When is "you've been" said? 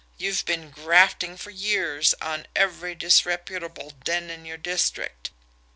0.17-0.71